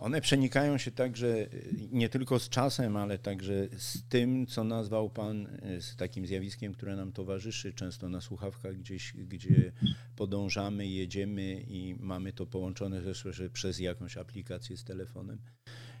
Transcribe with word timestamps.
one 0.00 0.20
przenikają 0.20 0.78
się 0.78 0.90
także 0.90 1.26
y, 1.54 1.88
nie 1.92 2.08
tylko 2.08 2.38
z 2.38 2.48
czasem, 2.48 2.96
ale 2.96 3.18
także 3.18 3.68
z 3.78 4.08
tym, 4.08 4.46
co 4.46 4.64
nazwał 4.64 5.10
pan, 5.10 5.46
y, 5.46 5.82
z 5.82 5.96
takim 5.96 6.26
zjawiskiem, 6.26 6.72
które 6.72 6.96
nam 6.96 7.12
towarzyszy 7.12 7.72
często 7.72 8.08
na 8.08 8.20
słuchawkach 8.20 8.76
gdzieś, 8.76 9.12
gdzie 9.12 9.72
podążamy, 10.16 10.86
jedziemy 10.86 11.64
i 11.68 11.94
mamy 11.98 12.32
to 12.32 12.46
połączone 12.46 13.02
też 13.02 13.24
przez 13.52 13.78
jakąś 13.78 14.16
aplikację 14.16 14.76
z 14.76 14.84
telefonem, 14.84 15.38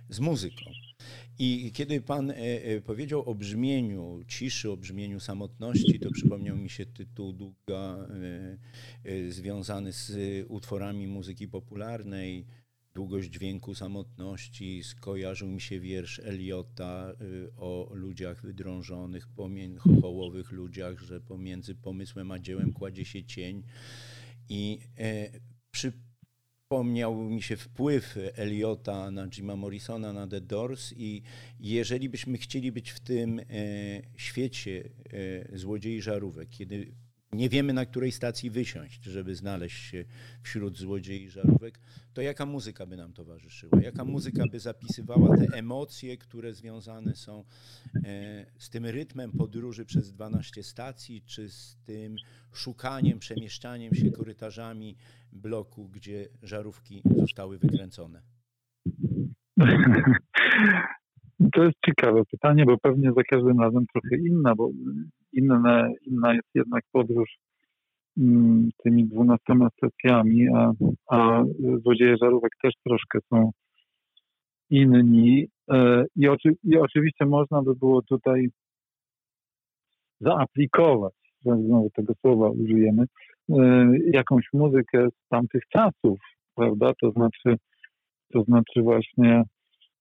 z 0.08 0.20
muzyką. 0.20 0.70
I 1.38 1.72
kiedy 1.74 2.00
pan 2.00 2.30
e, 2.30 2.80
powiedział 2.80 3.28
o 3.30 3.34
brzmieniu 3.34 4.20
ciszy, 4.28 4.70
o 4.70 4.76
brzmieniu 4.76 5.20
samotności, 5.20 6.00
to 6.00 6.10
przypomniał 6.10 6.56
mi 6.56 6.70
się 6.70 6.86
tytuł 6.86 7.32
długa 7.32 8.08
związany 9.28 9.92
z 9.92 10.12
utworami 10.48 11.06
muzyki 11.06 11.48
popularnej. 11.48 12.46
Długość 12.94 13.30
dźwięku 13.30 13.74
samotności, 13.74 14.84
skojarzył 14.84 15.48
mi 15.48 15.60
się 15.60 15.80
wiersz 15.80 16.18
Eliota 16.18 17.12
y, 17.20 17.52
o 17.56 17.90
ludziach 17.94 18.42
wydrążonych, 18.42 19.28
chochołowych 19.78 20.52
ludziach, 20.52 21.00
że 21.00 21.20
pomiędzy 21.20 21.74
pomysłem 21.74 22.30
a 22.30 22.38
dziełem 22.38 22.72
kładzie 22.72 23.04
się 23.04 23.24
cień. 23.24 23.62
I 24.48 24.78
e, 24.98 25.30
przypomniał 25.70 27.14
mi 27.14 27.42
się 27.42 27.56
wpływ 27.56 28.18
Eliota 28.34 29.10
na 29.10 29.28
Jima 29.28 29.56
Morrisona, 29.56 30.12
na 30.12 30.26
The 30.26 30.40
Doors 30.40 30.94
i 30.96 31.22
jeżeli 31.60 32.08
byśmy 32.08 32.38
chcieli 32.38 32.72
być 32.72 32.90
w 32.90 33.00
tym 33.00 33.38
e, 33.38 33.44
świecie 34.16 34.90
e, 35.52 35.58
złodziei 35.58 36.02
żarówek, 36.02 36.48
kiedy 36.48 36.92
nie 37.32 37.48
wiemy 37.48 37.72
na 37.72 37.86
której 37.86 38.12
stacji 38.12 38.50
wysiąść, 38.50 39.04
żeby 39.04 39.34
znaleźć 39.34 39.90
się 39.90 40.04
wśród 40.42 40.78
złodziei 40.78 41.30
żarówek, 41.30 41.80
to 42.14 42.22
jaka 42.22 42.46
muzyka 42.46 42.86
by 42.86 42.96
nam 42.96 43.12
towarzyszyła? 43.12 43.80
Jaka 43.82 44.04
muzyka 44.04 44.44
by 44.52 44.60
zapisywała 44.60 45.36
te 45.36 45.46
emocje, 45.58 46.16
które 46.16 46.52
związane 46.52 47.14
są 47.14 47.44
e, 48.04 48.46
z 48.58 48.70
tym 48.70 48.86
rytmem 48.86 49.32
podróży 49.32 49.84
przez 49.84 50.12
12 50.12 50.62
stacji, 50.62 51.22
czy 51.26 51.48
z 51.48 51.76
tym 51.84 52.16
szukaniem, 52.52 53.18
przemieszczaniem 53.18 53.94
się 53.94 54.10
korytarzami 54.10 54.96
bloku, 55.32 55.88
gdzie 55.88 56.28
żarówki 56.42 57.02
zostały 57.16 57.58
wykręcone? 57.58 58.22
To 61.52 61.64
jest 61.64 61.76
ciekawe 61.86 62.22
pytanie, 62.30 62.64
bo 62.64 62.78
pewnie 62.78 63.12
za 63.12 63.22
każdym 63.22 63.60
razem 63.60 63.86
trochę 63.92 64.16
inna, 64.16 64.54
bo 64.54 64.70
inne, 65.32 65.92
inna 66.06 66.34
jest 66.34 66.48
jednak 66.54 66.84
podróż 66.92 67.38
mm, 68.18 68.68
tymi 68.84 69.04
dwunastoma 69.04 69.68
stacjami, 69.70 70.48
a, 70.54 70.72
a 71.10 71.44
złodzieje 71.82 72.16
żarówek 72.22 72.52
też 72.62 72.74
troszkę 72.84 73.18
są 73.28 73.50
inni. 74.70 75.46
E, 75.70 76.04
I, 76.16 76.28
oczy, 76.28 76.56
I 76.64 76.76
oczywiście 76.78 77.26
można 77.26 77.62
by 77.62 77.74
było 77.74 78.02
tutaj 78.02 78.48
zaaplikować, 80.20 81.14
znowu 81.44 81.90
tego 81.90 82.14
słowa 82.20 82.50
użyjemy, 82.50 83.04
e, 83.50 83.90
jakąś 84.12 84.44
muzykę 84.52 85.08
z 85.08 85.28
tamtych 85.28 85.62
czasów, 85.68 86.18
prawda? 86.54 86.92
To 87.00 87.10
znaczy, 87.10 87.56
to 88.32 88.42
znaczy 88.42 88.82
właśnie 88.82 89.42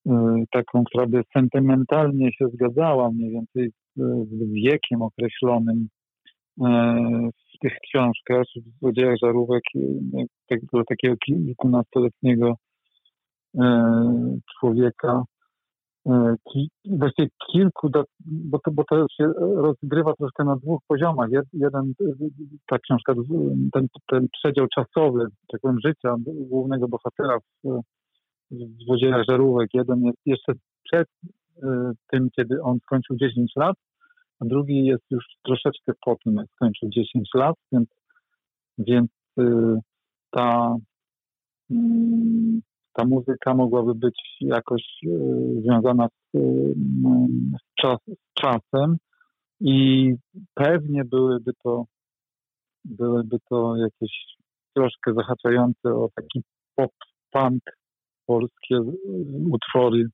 e, 0.08 0.44
taką, 0.52 0.84
która 0.84 1.06
by 1.06 1.22
sentymentalnie 1.34 2.32
się 2.34 2.48
zgadzała 2.48 3.12
mniej 3.12 3.32
więcej 3.32 3.72
z 4.30 4.52
wiekiem 4.52 5.02
określonym 5.02 5.88
w 7.56 7.60
tych 7.62 7.74
książkach, 7.80 8.44
w 8.56 8.80
złodziejach 8.80 9.16
żarówek, 9.24 9.64
tego 10.48 10.84
takiego 10.90 11.16
kilkunastoletniego 11.18 12.56
człowieka, 14.59 15.24
właściwie 16.86 17.30
kilku, 17.52 17.90
bo 18.26 18.59
to, 18.59 18.72
bo 18.72 18.84
to 18.84 19.06
się 19.18 19.32
rozgrywa 19.38 20.14
troszkę 20.14 20.44
na 20.44 20.56
dwóch 20.56 20.82
poziomach. 20.88 21.30
Jeden, 21.54 21.94
ta 22.68 22.80
książka, 22.80 23.14
ten, 23.74 23.88
ten 24.08 24.28
przedział 24.32 24.68
czasowy, 24.68 25.26
tak 25.52 25.62
powiem, 25.62 25.78
życia 25.86 26.16
głównego 26.26 26.88
bohatera 26.88 27.38
w, 27.40 27.82
w 28.52 28.84
Złodziejach 28.86 29.24
Żarówek. 29.30 29.70
Jeden 29.74 30.04
jest 30.04 30.20
jeszcze 30.26 30.54
przed 30.84 31.08
tym, 32.12 32.30
kiedy 32.36 32.62
on 32.62 32.80
skończył 32.80 33.16
10 33.18 33.52
lat, 33.56 33.76
a 34.40 34.46
drugi 34.46 34.86
jest 34.86 35.04
już 35.12 35.26
troszeczkę 35.44 35.94
po 36.06 36.16
tym, 36.24 36.36
jak 36.36 36.48
skończył 36.56 36.90
10 36.90 37.30
lat, 37.34 37.56
więc, 37.72 37.90
więc 38.78 39.10
ta, 40.32 40.76
ta 42.94 43.06
muzyka 43.06 43.54
mogłaby 43.54 43.96
być 43.96 44.22
jakoś 44.42 44.84
związana 45.62 46.08
z, 46.08 46.38
z, 47.54 47.76
czas, 47.82 47.98
z 48.08 48.34
czasem 48.34 48.98
i 49.62 50.14
pewnie 50.54 51.06
byłyby 51.06 51.52
to 51.64 51.86
byłyby 52.86 53.38
to 53.50 53.76
jakieś 53.76 54.12
troszkę 54.74 55.14
zahaczające 55.14 55.90
o 55.96 56.10
taki 56.16 56.42
pop-punk 56.76 57.62
polskie 58.26 58.82
utwory 59.52 60.10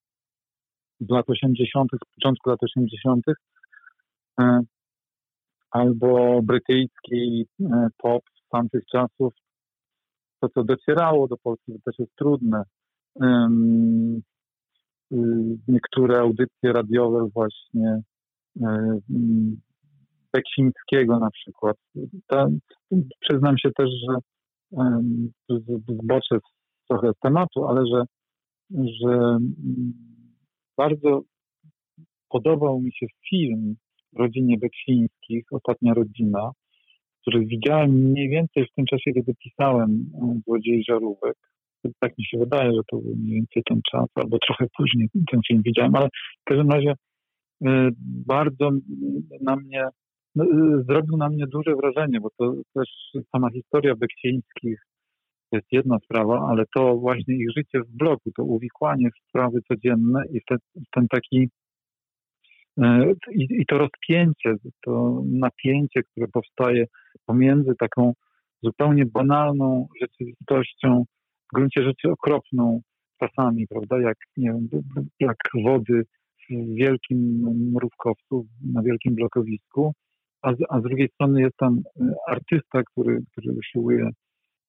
z 1.00 1.10
lat 1.10 1.30
80., 1.30 1.92
z 1.92 2.16
początku 2.16 2.50
lat 2.50 2.64
80., 2.64 3.28
e, 3.28 3.34
albo 5.72 6.42
brytyjski 6.42 7.48
e, 7.62 7.88
pop 7.98 8.24
z 8.46 8.50
tamtych 8.50 8.86
czasów. 8.92 9.34
To, 10.40 10.50
co 10.50 10.64
docierało 10.64 11.28
do 11.28 11.38
Polski, 11.38 11.74
to 11.74 11.80
też 11.86 12.00
jest 12.00 12.16
trudne. 12.16 12.64
Y, 15.14 15.18
niektóre 15.68 16.20
audycje 16.20 16.74
radiowe 16.74 17.28
właśnie 17.34 18.02
e, 18.62 19.00
Beksińskiego 20.34 21.20
na 21.20 21.32
przykład. 21.32 21.78
Przyznam 23.20 23.58
się 23.58 23.70
też, 23.72 23.90
że 23.90 24.18
zboczę 25.90 26.40
trochę 26.90 27.12
z 27.14 27.20
tematu, 27.20 27.68
ale 27.68 27.84
że, 27.88 28.04
że 29.02 29.38
bardzo 30.78 31.22
podobał 32.30 32.82
mi 32.82 32.94
się 32.94 33.06
film 33.30 33.76
rodzinie 34.16 34.58
Beksińskich, 34.58 35.46
Ostatnia 35.52 35.94
Rodzina, 35.94 36.52
który 37.22 37.46
widziałem 37.46 37.92
mniej 37.92 38.30
więcej 38.30 38.66
w 38.66 38.76
tym 38.76 38.86
czasie, 38.86 39.12
kiedy 39.14 39.34
pisałem 39.44 40.06
Złodziei 40.46 40.84
Żarówek. 40.90 41.38
Tak 42.00 42.18
mi 42.18 42.26
się 42.26 42.38
wydaje, 42.38 42.72
że 42.72 42.82
to 42.92 42.98
był 42.98 43.16
mniej 43.16 43.34
więcej 43.34 43.64
ten 43.70 43.82
czas, 43.92 44.06
albo 44.16 44.38
trochę 44.40 44.66
później 44.78 45.10
ten 45.32 45.40
film 45.48 45.62
widziałem, 45.66 45.96
ale 45.96 46.08
w 46.42 46.44
każdym 46.44 46.70
razie 46.70 46.92
y, 46.92 46.96
bardzo 48.28 48.70
na 49.42 49.56
mnie, 49.56 49.88
no, 50.36 50.44
y, 50.44 50.84
zrobił 50.84 51.18
na 51.18 51.30
mnie 51.30 51.46
duże 51.48 51.76
wrażenie, 51.76 52.20
bo 52.20 52.30
to 52.38 52.54
też 52.74 52.90
sama 53.32 53.50
historia 53.52 53.96
Beksińskich 53.96 54.80
to 55.50 55.58
jest 55.58 55.72
jedna 55.72 56.00
sprawa, 56.00 56.48
ale 56.50 56.64
to 56.76 56.98
właśnie 56.98 57.36
ich 57.36 57.52
życie 57.58 57.80
w 57.80 57.98
bloku, 57.98 58.32
to 58.38 58.44
uwikłanie 58.44 59.10
w 59.10 59.30
sprawy 59.30 59.60
codzienne 59.68 60.24
i 60.32 60.42
ten, 60.92 61.08
taki 61.08 61.38
e, 61.44 61.48
i, 63.32 63.48
i 63.50 63.66
to 63.66 63.78
rozpięcie, 63.78 64.56
to 64.86 65.22
napięcie, 65.26 66.04
które 66.04 66.28
powstaje 66.28 66.86
pomiędzy 67.26 67.76
taką 67.80 68.14
zupełnie 68.64 69.06
banalną 69.06 69.88
rzeczywistością, 70.02 71.06
w 71.52 71.56
gruncie 71.56 71.84
rzeczy 71.84 72.12
okropną 72.12 72.82
czasami, 73.20 73.68
prawda, 73.68 74.00
jak, 74.02 74.18
nie 74.38 74.54
wiem, 74.54 74.70
jak 75.20 75.38
wody 75.64 76.04
w 76.50 76.76
wielkim 76.76 77.18
mrówkowcu, 77.74 78.46
na 78.74 78.82
wielkim 78.82 79.16
blokowisku, 79.16 79.94
a 80.42 80.54
z, 80.54 80.58
a 80.70 80.80
z 80.80 80.84
drugiej 80.84 81.10
strony 81.10 81.42
jest 81.42 81.58
tam 81.58 81.82
e, 82.02 82.14
artysta, 82.28 82.84
który, 82.84 83.24
który 83.32 83.56
usiłuje 83.58 84.10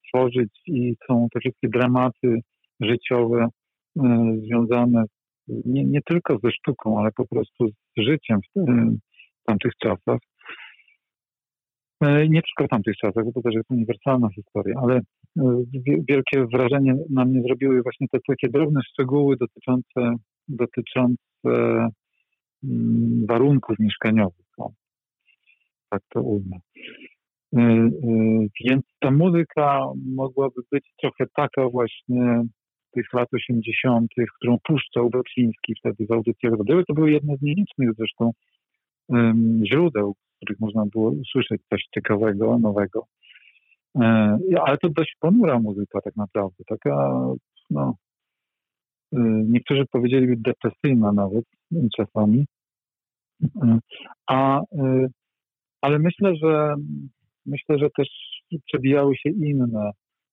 tworzyć 0.08 0.60
i 0.66 0.96
są 1.06 1.28
te 1.32 1.40
wszystkie 1.40 1.68
dramaty 1.68 2.40
życiowe 2.80 3.48
y, 3.96 4.00
związane 4.46 5.04
nie, 5.48 5.84
nie 5.84 6.02
tylko 6.02 6.38
ze 6.44 6.50
sztuką, 6.50 7.00
ale 7.00 7.10
po 7.12 7.26
prostu 7.26 7.68
z 7.68 8.02
życiem 8.02 8.40
w, 8.40 8.60
w 9.42 9.44
tamtych 9.46 9.72
czasach. 9.82 10.18
E, 12.00 12.28
nie 12.28 12.42
tylko 12.42 12.64
w 12.66 12.68
tamtych 12.68 12.96
czasach, 12.96 13.24
bo 13.24 13.32
to 13.32 13.42
też 13.42 13.54
jest 13.54 13.70
uniwersalna 13.70 14.28
historia, 14.34 14.74
ale 14.82 14.96
e, 14.96 15.62
wielkie 16.08 16.46
wrażenie 16.52 16.96
na 17.10 17.24
mnie 17.24 17.42
zrobiły 17.42 17.82
właśnie 17.82 18.06
te 18.12 18.18
takie 18.28 18.48
drobne 18.48 18.80
szczegóły 18.82 19.36
dotyczące, 19.36 20.16
dotyczące 20.48 21.16
mm, 22.64 23.26
warunków 23.28 23.78
mieszkaniowych. 23.78 24.46
Tak 25.90 26.02
to 26.08 26.22
ujmę. 26.22 26.56
E, 27.56 27.90
więc 28.64 28.84
ta 29.00 29.10
muzyka 29.10 29.86
mogłaby 30.14 30.60
być 30.72 30.92
trochę 31.00 31.24
taka 31.36 31.68
właśnie 31.68 32.42
lat 33.12 33.28
80., 33.32 34.10
którą 34.36 34.58
puszczał 34.64 35.10
Beksiński 35.10 35.74
wtedy 35.78 36.06
audycjach 36.10 36.52
radiowych. 36.58 36.86
To 36.86 36.94
były 36.94 37.10
jedne 37.12 37.36
z 37.36 37.42
nielicznych 37.42 37.88
zresztą 37.98 38.32
um, 39.08 39.62
źródeł, 39.66 40.14
w 40.14 40.36
których 40.36 40.60
można 40.60 40.86
było 40.86 41.10
usłyszeć 41.10 41.62
coś 41.70 41.82
ciekawego, 41.94 42.58
nowego. 42.58 43.06
E, 44.00 44.38
ale 44.64 44.78
to 44.78 44.88
dość 44.88 45.16
ponura 45.20 45.58
muzyka 45.58 46.00
tak 46.00 46.16
naprawdę, 46.16 46.64
taka, 46.68 47.20
no, 47.70 47.94
e, 49.12 49.18
niektórzy 49.48 49.84
powiedzieliby 49.90 50.36
depresyjna 50.36 51.12
nawet 51.12 51.44
czasami. 51.96 52.46
E, 53.62 53.78
a, 54.26 54.60
e, 54.60 55.06
ale 55.80 55.98
myślę, 55.98 56.36
że 56.36 56.74
myślę, 57.46 57.78
że 57.78 57.88
też 57.96 58.08
przebijały 58.66 59.16
się 59.16 59.30
inne 59.30 59.90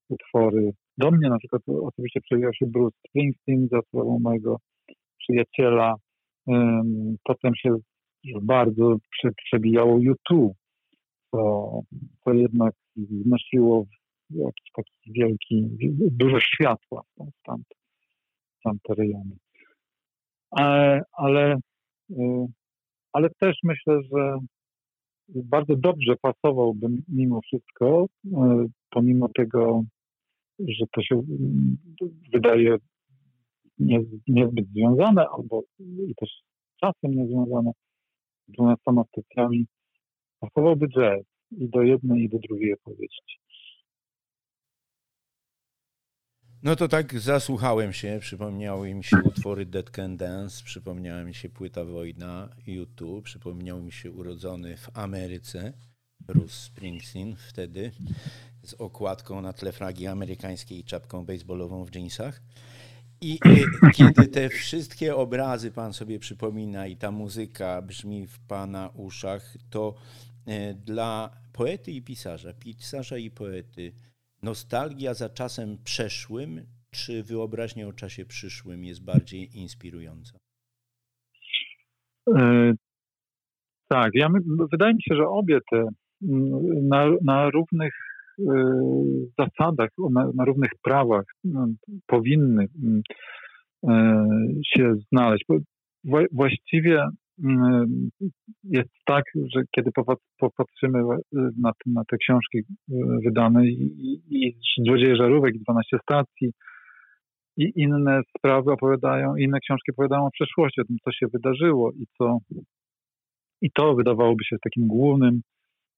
utwory. 0.10 0.72
Do 0.98 1.12
mnie 1.12 1.30
na 1.30 1.38
przykład 1.38 1.62
oczywiście 1.68 2.22
przewijał 2.22 2.54
się 2.54 2.66
Bruce 2.66 2.98
Springsteen 3.08 3.68
za 3.72 3.82
sprawą 3.82 4.20
mojego 4.20 4.58
przyjaciela. 5.18 5.96
Potem 7.24 7.56
się 7.56 7.78
bardzo 8.42 8.96
przebijało 9.46 10.00
YouTube, 10.00 10.58
to, 11.32 11.82
to 12.26 12.34
jednak 12.34 12.74
wnosiło 12.96 13.86
jakiś 14.30 14.72
taki 14.76 14.92
wielki, 15.06 15.70
dużo 16.12 16.40
światła 16.40 17.02
w 17.18 17.44
tamte, 17.44 17.76
tamte 18.64 18.94
rejony. 18.94 19.38
Ale, 20.52 21.02
ale, 21.12 21.56
y, 22.12 22.48
ale 23.14 23.30
też 23.30 23.58
myślę, 23.64 24.00
że 24.12 24.38
bardzo 25.28 25.76
dobrze 25.76 26.16
pasowałby 26.22 26.88
mimo 27.08 27.42
wszystko, 27.42 28.06
y, 28.26 28.30
pomimo 28.90 29.30
tego, 29.30 29.84
że 30.60 30.86
to 30.92 31.02
się 31.02 31.16
mm, 31.16 31.78
wydaje 32.34 32.78
nie, 33.80 34.00
niezbyt 34.28 34.66
związane, 34.68 35.26
albo 35.38 35.64
i 35.80 36.16
też 36.16 36.30
czasem 36.82 37.12
niezwiązane, 37.12 37.72
dwunastoma 38.48 39.04
stacjami, 39.04 39.66
pasowałby 40.40 40.88
jazz 40.88 41.24
i 41.52 41.70
do 41.70 41.82
jednej, 41.82 42.24
i 42.24 42.30
do 42.30 42.40
drugiej 42.40 42.74
opowieści. 42.74 43.44
No 46.64 46.76
to 46.76 46.88
tak 46.88 47.20
zasłuchałem 47.20 47.94
się, 47.94 48.18
przypomniały 48.22 48.94
mi 48.94 49.04
się 49.04 49.18
utwory 49.26 49.66
Dead 49.66 49.90
Can 49.90 50.18
Dance, 50.18 50.64
przypomniała 50.64 51.24
mi 51.24 51.34
się 51.34 51.50
płyta 51.50 51.86
Wojna, 51.86 52.50
YouTube, 52.68 53.26
przypomniał 53.26 53.82
mi 53.82 53.92
się 53.92 54.12
urodzony 54.12 54.78
w 54.78 54.98
Ameryce 54.98 55.74
Bruce 56.20 56.56
Springsteen 56.56 57.36
wtedy 57.36 57.92
z 58.64 58.74
okładką 58.74 59.42
na 59.42 59.54
tle 59.54 59.72
flagi 59.72 60.08
amerykańskiej 60.08 60.80
i 60.80 60.84
czapką 60.84 61.26
baseballową 61.26 61.86
w 61.86 61.96
jeansach. 61.96 62.42
I 63.22 63.40
e, 63.46 63.92
kiedy 63.92 64.28
te 64.28 64.50
wszystkie 64.50 65.16
obrazy 65.16 65.72
pan 65.72 65.94
sobie 65.94 66.20
przypomina 66.20 66.88
i 66.88 66.98
ta 66.98 67.12
muzyka 67.12 67.82
brzmi 67.82 68.28
w 68.28 68.40
pana 68.48 68.90
uszach, 68.96 69.58
to 69.70 69.96
e, 70.48 70.74
dla 70.74 71.30
poety 71.54 71.92
i 71.92 72.02
pisarza, 72.02 72.54
pisarza 72.54 73.18
i 73.18 73.32
poety, 73.32 73.94
nostalgia 74.42 75.14
za 75.14 75.30
czasem 75.30 75.78
przeszłym, 75.84 76.66
czy 76.92 77.24
wyobraźnia 77.24 77.88
o 77.88 77.94
czasie 77.94 78.26
przyszłym 78.26 78.84
jest 78.86 79.04
bardziej 79.04 79.58
inspirująca? 79.58 80.38
E, 82.36 82.74
tak, 83.88 84.12
ja 84.14 84.28
wydaje 84.72 84.94
mi 84.94 85.02
się, 85.02 85.16
że 85.16 85.28
obie 85.28 85.60
te 85.72 85.78
mm, 85.78 86.88
na, 86.88 87.06
na 87.22 87.50
równych 87.50 87.94
zasadach, 89.40 89.90
na, 90.12 90.30
na 90.36 90.46
równych 90.46 90.72
prawach 90.84 91.26
no, 91.44 91.68
powinny 92.08 92.68
mm, 92.84 93.02
y, 93.84 94.62
się 94.66 94.94
znaleźć. 95.12 95.46
Właściwie 96.32 97.06
mm, 97.44 98.10
jest 98.64 98.90
tak, 99.06 99.24
że 99.56 99.62
kiedy 99.76 99.92
popatrzymy 100.40 101.00
na, 101.34 101.72
na 101.86 102.04
te 102.12 102.18
książki 102.18 102.58
y, 102.58 102.64
wydane 103.26 103.68
i, 103.68 104.22
i 104.30 104.58
Złodzieje 104.88 105.16
Żarówek, 105.16 105.54
12 105.58 105.98
stacji 106.02 106.52
i 107.58 107.72
inne 107.76 108.22
sprawy 108.38 108.72
opowiadają, 108.72 109.36
inne 109.36 109.60
książki 109.60 109.92
opowiadają 109.92 110.26
o 110.26 110.32
przeszłości, 110.32 110.82
o 110.82 110.86
tym, 110.86 110.98
co 111.04 111.12
się 111.12 111.28
wydarzyło 111.34 111.92
i 111.92 112.06
co 112.18 112.38
i 113.62 113.72
to 113.72 113.96
wydawałoby 113.96 114.44
się 114.44 114.56
takim 114.64 114.88
głównym 114.88 115.42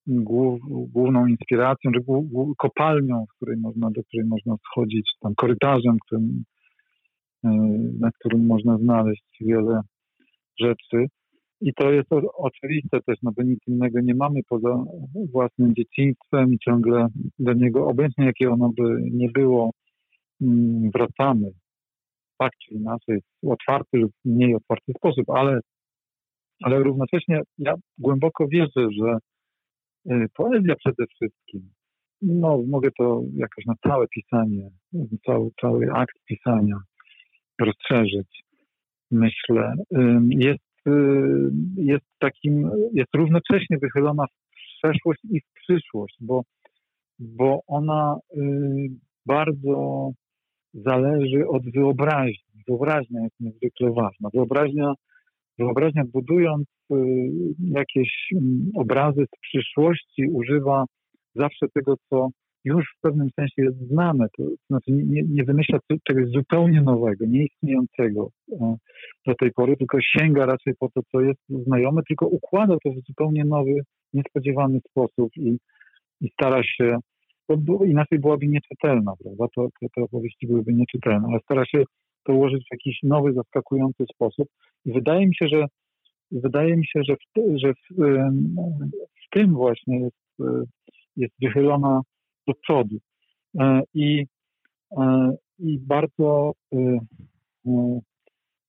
główną 0.08 1.28
inspiracją, 1.28 1.92
czy 1.92 2.00
kopalnią, 2.58 3.26
w 3.26 3.36
której 3.36 3.58
można, 3.58 3.92
do 3.92 4.04
której 4.04 4.28
można 4.28 4.56
schodzić, 4.72 5.12
tam 5.22 5.36
korytarzem, 5.36 5.98
którym, 6.06 6.44
e, 7.44 7.50
na 8.00 8.12
którym 8.12 8.46
można 8.46 8.78
znaleźć 8.78 9.24
wiele 9.42 9.82
rzeczy. 10.60 11.08
I 11.62 11.74
to 11.74 11.92
jest 11.92 12.10
oczywiste 12.38 13.00
też, 13.02 13.18
no 13.24 13.32
bo 13.38 13.44
nic 13.44 13.60
innego 13.68 14.00
nie 14.02 14.16
mamy 14.16 14.40
poza 14.50 14.84
własnym 15.32 15.74
dzieciństwem 15.76 16.54
i 16.54 16.60
ciągle 16.60 17.08
do 17.40 17.54
niego, 17.54 17.88
obecnie 17.88 18.26
jakie 18.26 18.50
ono 18.50 18.70
by 18.78 18.84
nie 19.12 19.30
było, 19.30 19.72
mm, 20.42 20.92
wracamy. 20.92 21.52
Tak 22.38 22.52
czy 22.66 22.74
inaczej, 22.74 23.20
w 23.44 23.48
otwarty 23.48 23.98
lub 23.98 24.12
mniej 24.26 24.56
otwarty 24.56 24.94
sposób, 24.98 25.30
ale, 25.30 25.60
ale 26.64 26.80
równocześnie 26.80 27.42
ja 27.58 27.74
głęboko 27.98 28.48
wierzę, 28.48 28.88
że 28.92 29.18
poezja 30.34 30.76
przede 30.76 31.08
wszystkim. 31.08 31.70
No, 32.22 32.64
mogę 32.68 32.90
to 32.98 33.22
jakoś 33.36 33.66
na 33.66 33.74
całe 33.84 34.08
pisanie, 34.08 34.70
cały, 35.26 35.50
cały 35.62 35.92
akt 35.94 36.16
pisania 36.26 36.78
rozszerzyć, 37.62 38.44
myślę. 39.12 39.74
Jest, 40.30 40.88
y, 40.88 40.92
jest 41.78 42.06
takim, 42.20 42.72
jest 42.94 43.16
równocześnie 43.16 43.78
wychylona 43.78 44.26
w 44.26 44.78
przeszłość 44.78 45.20
i 45.30 45.42
w 45.42 45.54
przyszłość, 45.54 46.16
bo, 46.22 46.42
bo 47.20 47.60
ona 47.68 48.18
y, 48.38 48.42
bardzo 49.26 50.12
zależy 50.74 51.48
od 51.48 51.72
wyobraźni. 51.72 52.64
Wyobraźnia 52.68 53.24
jest 53.24 53.40
niezwykle 53.40 53.92
ważna. 53.92 54.30
Wyobraźnia, 54.34 54.94
wyobraźnia 55.60 56.04
budując 56.14 56.68
Y, 56.92 56.96
jakieś 57.60 58.10
mm, 58.36 58.72
obrazy 58.76 59.26
z 59.36 59.40
przyszłości, 59.40 60.28
używa 60.32 60.86
zawsze 61.36 61.66
tego, 61.74 61.96
co 62.10 62.30
już 62.64 62.86
w 62.98 63.02
pewnym 63.02 63.30
sensie 63.40 63.64
jest 63.64 63.78
znane. 63.78 64.28
To 64.38 64.44
znaczy 64.70 64.92
nie, 64.92 65.24
nie 65.24 65.44
wymyśla 65.44 65.80
czegoś 66.08 66.30
zupełnie 66.30 66.82
nowego, 66.82 67.26
nieistniejącego 67.26 68.30
e, 68.52 68.76
do 69.28 69.36
tej 69.36 69.52
pory, 69.52 69.78
tylko 69.78 69.98
sięga 70.02 70.46
raczej 70.46 70.74
po 70.80 70.90
to, 70.90 71.02
co 71.12 71.22
jest 71.22 71.42
znajome, 71.50 72.02
tylko 72.08 72.28
układa 72.28 72.76
to 72.84 72.92
w 72.92 73.08
zupełnie 73.08 73.46
nowy, 73.46 73.76
niespodziewany 74.14 74.80
sposób 74.90 75.30
i, 75.38 75.58
i 76.22 76.30
stara 76.30 76.64
się, 76.64 76.98
bo 77.50 77.86
inaczej 77.86 78.20
byłaby 78.20 78.48
nieczytelna, 78.48 79.14
prawda? 79.24 79.46
To, 79.56 79.68
te 79.96 80.02
opowieści 80.04 80.48
byłyby 80.48 80.74
nieczytelne, 80.74 81.28
ale 81.30 81.40
stara 81.40 81.66
się 81.66 81.84
to 82.26 82.34
ułożyć 82.34 82.64
w 82.64 82.72
jakiś 82.72 83.00
nowy, 83.04 83.34
zaskakujący 83.34 84.06
sposób. 84.14 84.48
I 84.86 84.92
wydaje 84.92 85.28
mi 85.28 85.36
się, 85.36 85.48
że 85.48 85.66
wydaje 86.32 86.78
mi 86.78 86.88
się, 86.88 87.02
że 87.04 87.16
w, 87.16 87.60
że 87.60 87.74
w, 87.74 87.98
w 89.26 89.30
tym 89.32 89.54
właśnie 89.54 90.00
jest, 90.00 90.18
jest 91.16 91.34
wychylona 91.42 92.02
do 92.48 92.54
przodu. 92.54 92.96
E, 93.60 93.82
I, 93.94 94.26
e, 94.98 95.36
i 95.60 95.80
bardzo 95.80 96.54
e, 96.74 97.00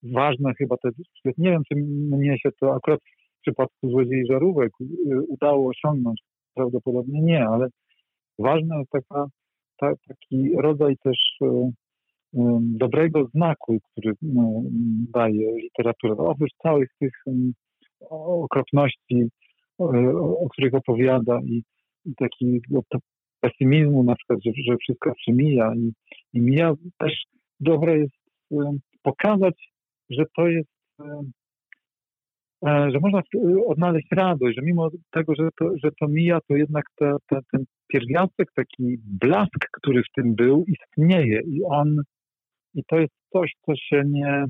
ważne 0.02 0.52
chyba 0.58 0.76
też, 0.76 0.92
nie 1.38 1.50
wiem, 1.50 1.62
czy 1.68 1.74
mnie 2.16 2.38
się 2.38 2.50
to 2.60 2.74
akurat 2.74 3.00
w 3.38 3.40
przypadku 3.40 3.90
złodziei 3.90 4.26
żarówek 4.26 4.72
udało 5.28 5.68
osiągnąć, 5.68 6.20
prawdopodobnie 6.54 7.22
nie, 7.22 7.48
ale 7.48 7.68
ważna 8.38 8.78
jest 8.78 8.90
taka, 8.90 9.26
ta, 9.76 9.92
taki 10.08 10.56
rodzaj 10.56 10.96
też 10.96 11.18
dobrego 12.60 13.26
znaku, 13.26 13.78
który 13.92 14.14
daje 15.14 15.56
literatura. 15.56 16.14
Oprócz 16.18 16.52
całych 16.62 16.88
tych 16.98 17.12
okropności, 18.10 19.28
o, 19.78 20.48
których 20.50 20.74
opowiada 20.74 21.40
i, 21.44 21.62
takiego 22.16 22.80
pesymizmu 23.40 24.02
na 24.02 24.14
przykład, 24.14 24.38
że, 24.44 24.50
że 24.66 24.76
wszystko 24.76 25.12
przemija 25.14 25.74
i, 25.74 25.92
i 26.32 26.40
mija, 26.40 26.74
też 26.98 27.12
dobre 27.60 27.98
jest 27.98 28.14
pokazać, 29.02 29.72
że 30.10 30.24
to 30.36 30.48
jest 30.48 30.70
e, 31.00 31.22
że 32.64 33.00
można 33.00 33.22
odnaleźć 33.66 34.06
radość, 34.12 34.56
że 34.56 34.62
mimo 34.62 34.88
tego, 35.10 35.34
że 35.34 35.48
to, 35.58 35.70
że 35.84 35.90
to 36.00 36.08
mija, 36.08 36.38
to 36.48 36.56
jednak 36.56 36.84
te, 36.96 37.16
te, 37.28 37.38
ten 37.52 37.64
pierwiastek, 37.88 38.48
taki 38.54 38.98
blask, 39.20 39.68
który 39.72 40.02
w 40.02 40.12
tym 40.14 40.34
był, 40.34 40.64
istnieje 40.68 41.40
i 41.40 41.62
on, 41.64 42.02
i 42.76 42.84
to 42.84 42.98
jest 42.98 43.14
coś, 43.32 43.52
co 43.66 43.76
się 43.76 44.02
nie, 44.06 44.44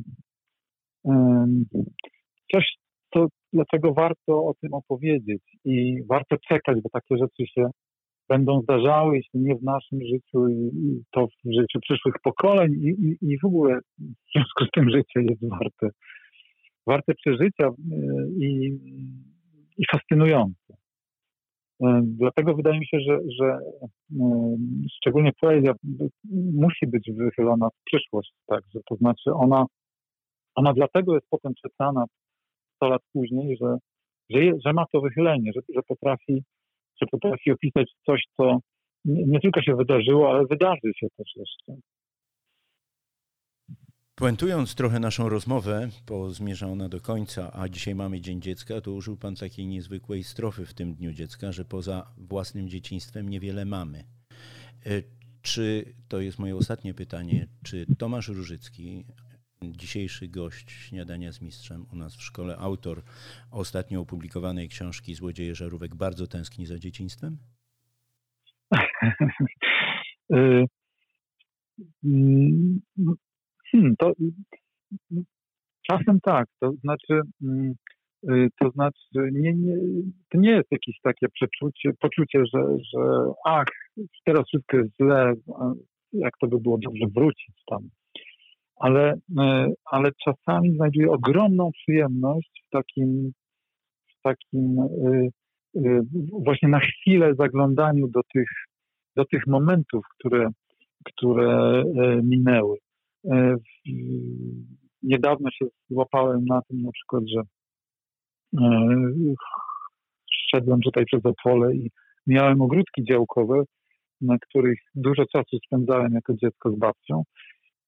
coś, 2.52 2.76
co, 3.14 3.26
dlaczego 3.52 3.94
warto 3.94 4.32
o 4.46 4.54
tym 4.60 4.74
opowiedzieć 4.74 5.42
i 5.64 6.02
warto 6.08 6.36
czekać, 6.48 6.78
bo 6.82 6.88
takie 6.92 7.16
rzeczy 7.16 7.52
się 7.54 7.70
będą 8.28 8.60
zdarzały, 8.60 9.16
jeśli 9.16 9.40
nie 9.40 9.54
w 9.56 9.62
naszym 9.62 9.98
życiu, 10.00 10.48
i, 10.48 10.70
to 11.12 11.26
w 11.26 11.52
życiu 11.52 11.80
przyszłych 11.80 12.14
pokoleń 12.22 12.72
i, 12.72 12.88
i, 12.88 13.32
i, 13.32 13.38
w 13.38 13.44
ogóle 13.44 13.78
w 13.98 14.32
związku 14.34 14.64
z 14.64 14.70
tym 14.74 14.90
życie 14.90 15.20
jest 15.30 15.48
warte, 15.48 15.88
warte 16.86 17.14
przeżycia 17.14 17.68
y, 17.68 17.72
i, 18.40 18.78
i 19.78 19.84
fascynujące. 19.92 20.65
Y, 21.82 21.86
dlatego 22.02 22.54
wydaje 22.54 22.78
mi 22.80 22.86
się, 22.86 23.00
że, 23.00 23.18
że 23.40 23.58
y, 24.12 24.18
szczególnie 24.96 25.32
poezja 25.40 25.72
musi 26.54 26.86
być 26.86 27.10
wychylona 27.16 27.68
w 27.68 27.84
przyszłość, 27.84 28.32
także 28.46 28.80
to 28.88 28.96
znaczy 28.96 29.30
ona, 29.34 29.66
ona 30.54 30.72
dlatego 30.72 31.14
jest 31.14 31.26
potem 31.30 31.52
czytana 31.62 32.04
100 32.76 32.88
lat 32.88 33.02
później, 33.12 33.56
że, 33.60 33.76
że, 34.30 34.38
że 34.64 34.72
ma 34.72 34.84
to 34.92 35.00
wychylenie, 35.00 35.52
że, 35.54 35.60
że 35.74 35.80
potrafi 35.88 36.42
że 37.02 37.06
potrafi 37.10 37.52
opisać 37.52 37.92
coś, 38.06 38.22
co 38.36 38.58
nie, 39.04 39.24
nie 39.26 39.40
tylko 39.40 39.62
się 39.62 39.76
wydarzyło, 39.76 40.30
ale 40.30 40.46
wydarzy 40.50 40.92
się 40.96 41.06
też 41.16 41.32
jeszcze. 41.36 41.82
Puentując 44.18 44.74
trochę 44.74 45.00
naszą 45.00 45.28
rozmowę, 45.28 45.88
bo 46.06 46.30
zmierza 46.30 46.66
ona 46.66 46.88
do 46.88 47.00
końca, 47.00 47.50
a 47.52 47.68
dzisiaj 47.68 47.94
mamy 47.94 48.20
Dzień 48.20 48.42
Dziecka, 48.42 48.80
to 48.80 48.92
użył 48.92 49.16
Pan 49.16 49.36
takiej 49.36 49.66
niezwykłej 49.66 50.24
strofy 50.24 50.66
w 50.66 50.74
tym 50.74 50.94
Dniu 50.94 51.12
Dziecka, 51.12 51.52
że 51.52 51.64
poza 51.64 52.12
własnym 52.18 52.68
dzieciństwem 52.68 53.28
niewiele 53.28 53.64
mamy. 53.64 54.04
E, 54.86 55.02
czy, 55.42 55.94
to 56.08 56.20
jest 56.20 56.38
moje 56.38 56.56
ostatnie 56.56 56.94
pytanie, 56.94 57.48
czy 57.64 57.86
Tomasz 57.98 58.28
Różycki, 58.28 59.04
dzisiejszy 59.62 60.28
gość 60.28 60.70
śniadania 60.70 61.32
z 61.32 61.40
mistrzem 61.40 61.86
u 61.92 61.96
nas 61.96 62.16
w 62.16 62.22
szkole, 62.22 62.56
autor 62.56 63.02
ostatnio 63.50 64.00
opublikowanej 64.00 64.68
książki 64.68 65.14
Złodzieje 65.14 65.54
żarówek, 65.54 65.94
bardzo 65.94 66.26
tęskni 66.26 66.66
za 66.66 66.78
dzieciństwem? 66.78 67.38
Y, 73.74 73.76
mm, 73.78 73.94
hmm, 73.96 73.96
to 73.98 74.12
czasem 75.90 76.20
tak, 76.20 76.46
to 76.60 76.72
znaczy 76.72 77.20
mm, 77.42 77.72
y, 78.30 78.48
to 78.60 78.70
znaczy 78.70 79.30
nie, 79.32 79.54
nie, 79.54 79.76
to 80.28 80.38
nie 80.38 80.50
jest 80.50 80.72
jakieś 80.72 81.00
takie 81.02 81.26
przeczucie, 81.28 81.90
poczucie, 82.00 82.42
że, 82.54 82.60
że 82.94 83.00
ach, 83.44 83.66
teraz 84.24 84.44
wszystko 84.48 84.76
jest 84.76 84.96
źle, 84.96 85.32
jak 86.12 86.32
to 86.40 86.46
by 86.46 86.60
było 86.60 86.78
dobrze 86.78 87.06
wrócić 87.14 87.56
tam 87.66 87.88
ale, 88.76 89.14
e, 89.38 89.72
ale 89.84 90.10
czasami 90.24 90.76
znajduję 90.76 91.10
ogromną 91.10 91.70
przyjemność 91.72 92.62
w 92.66 92.70
takim, 92.70 93.32
w 94.08 94.22
takim 94.22 94.78
e, 94.78 95.28
e, 95.76 96.00
właśnie 96.44 96.68
na 96.68 96.80
chwilę 96.80 97.34
zaglądaniu 97.34 98.08
do 98.08 98.20
tych, 98.34 98.48
do 99.16 99.24
tych 99.24 99.46
momentów, 99.46 100.04
które, 100.18 100.48
które 101.04 101.82
minęły. 102.22 102.76
Niedawno 105.02 105.50
się 105.50 105.66
złapałem 105.90 106.44
na 106.44 106.62
tym 106.62 106.82
na 106.82 106.90
przykład, 106.92 107.22
że 107.34 107.42
szedłem 110.50 110.80
tutaj 110.80 111.04
przez 111.04 111.26
Opole 111.26 111.74
i 111.74 111.90
miałem 112.26 112.62
ogródki 112.62 113.04
działkowe, 113.04 113.62
na 114.20 114.38
których 114.38 114.78
dużo 114.94 115.24
czasu 115.32 115.58
spędzałem 115.66 116.12
jako 116.12 116.34
dziecko 116.34 116.70
z 116.70 116.78
babcią 116.78 117.22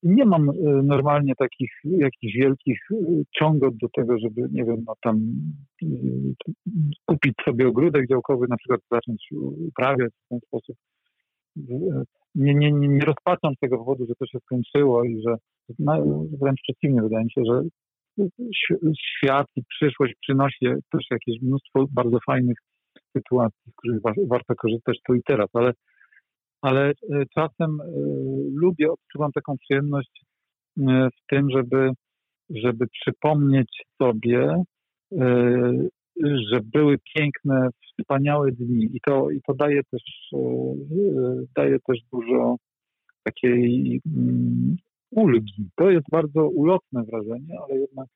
nie 0.02 0.24
mam 0.24 0.50
e, 0.50 0.54
normalnie 0.82 1.34
takich 1.34 1.70
jakichś 1.84 2.34
wielkich 2.34 2.80
e, 2.92 2.96
ciągot 3.38 3.76
do 3.76 3.88
tego, 3.88 4.18
żeby, 4.18 4.48
nie 4.52 4.64
wiem, 4.64 4.84
no 4.86 4.94
tam 5.02 5.16
e, 5.82 5.86
kupić 7.06 7.34
sobie 7.44 7.68
ogródek 7.68 8.08
działkowy, 8.08 8.46
na 8.48 8.56
przykład 8.56 8.80
zacząć 8.90 9.28
uprawiać 9.68 10.12
w 10.24 10.28
ten 10.28 10.38
sposób. 10.46 10.76
Nie, 12.38 12.54
nie, 12.54 12.72
nie, 12.72 13.04
rozpaczam 13.04 13.54
z 13.54 13.58
tego 13.58 13.78
powodu, 13.78 14.06
że 14.06 14.14
to 14.18 14.26
się 14.26 14.38
skończyło 14.38 15.04
i 15.04 15.22
że 15.26 15.34
no, 15.78 16.24
wręcz 16.40 16.60
przeciwnie, 16.62 17.02
wydaje 17.02 17.24
mi 17.24 17.30
się, 17.30 17.42
że 17.46 17.62
świat 18.98 19.46
i 19.56 19.62
przyszłość 19.64 20.14
przynosi 20.20 20.66
też 20.92 21.06
jakieś 21.10 21.42
mnóstwo 21.42 21.84
bardzo 21.90 22.18
fajnych 22.26 22.56
sytuacji, 23.16 23.72
z 23.72 23.76
których 23.76 24.00
warto 24.28 24.54
korzystać 24.54 24.98
tu 25.06 25.14
i 25.14 25.22
teraz, 25.22 25.48
ale 25.52 25.72
ale 26.62 26.90
e, 26.90 26.94
czasem 27.34 27.80
e, 27.80 27.84
lubię, 28.54 28.92
odczuwam 28.92 29.32
taką 29.32 29.56
przyjemność 29.58 30.24
e, 30.78 31.08
w 31.10 31.26
tym, 31.30 31.50
żeby, 31.50 31.90
żeby 32.50 32.86
przypomnieć 32.86 33.82
sobie, 34.02 34.62
że 36.24 36.60
były 36.64 36.98
piękne, 37.14 37.68
wspaniałe 38.00 38.52
dni 38.52 38.84
i 38.96 39.00
to, 39.06 39.30
i 39.30 39.40
to 39.46 39.54
daje, 39.54 39.80
też, 39.90 40.02
daje 41.56 41.78
też 41.86 41.98
dużo 42.12 42.56
takiej 43.22 44.00
mm, 44.06 44.76
ulgi. 45.10 45.70
To 45.76 45.90
jest 45.90 46.06
bardzo 46.10 46.48
ulotne 46.48 47.02
wrażenie, 47.04 47.58
ale 47.64 47.80
jednak, 47.80 48.08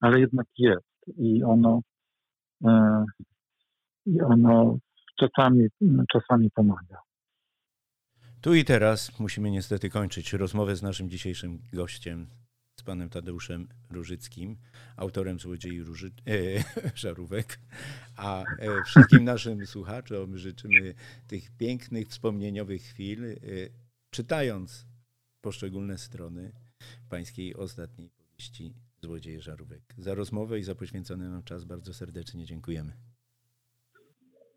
ale 0.00 0.20
jednak 0.20 0.46
jest 0.58 1.18
i 1.18 1.42
ono, 1.42 1.80
i 4.06 4.20
ono 4.20 4.78
czasami, 5.18 5.66
czasami 6.12 6.50
pomaga. 6.50 6.98
Tu 8.40 8.54
i 8.54 8.64
teraz 8.64 9.20
musimy 9.20 9.50
niestety 9.50 9.90
kończyć 9.90 10.32
rozmowę 10.32 10.76
z 10.76 10.82
naszym 10.82 11.10
dzisiejszym 11.10 11.58
gościem, 11.72 12.26
z 12.80 12.82
panem 12.82 13.08
Tadeuszem 13.08 13.68
Różyckim, 13.90 14.56
autorem 14.96 15.38
Złodziei 15.38 15.82
Róży... 15.82 16.10
E, 16.26 16.64
Żarówek. 17.04 17.58
A 18.16 18.42
e, 18.42 18.82
wszystkim 18.86 19.24
naszym 19.24 19.66
słuchaczom 19.66 20.38
życzymy 20.38 20.94
tych 21.28 21.50
pięknych, 21.56 22.08
wspomnieniowych 22.08 22.82
chwil, 22.82 23.24
e, 23.24 23.36
czytając 24.10 24.86
poszczególne 25.40 25.98
strony 25.98 26.52
pańskiej 27.10 27.54
ostatniej 27.54 28.10
powieści 28.10 28.74
Złodzieje 29.02 29.40
Żarówek. 29.40 29.82
Za 29.98 30.14
rozmowę 30.14 30.58
i 30.58 30.62
za 30.62 30.74
poświęcony 30.74 31.30
nam 31.30 31.42
czas 31.42 31.64
bardzo 31.64 31.94
serdecznie 31.94 32.44
dziękujemy. 32.44 32.92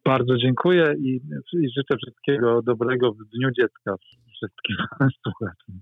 Bardzo 0.06 0.38
dziękuję 0.38 0.96
i, 1.00 1.15
i 1.53 1.70
życzę 1.77 1.98
wszystkiego 1.98 2.62
dobrego 2.62 3.13
w 3.13 3.18
Dniu 3.18 3.50
Dziecka 3.51 3.96
wszystkim 4.36 4.75
słuchaczom. 5.24 5.82